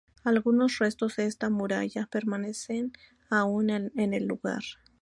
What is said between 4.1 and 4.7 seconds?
el lugar.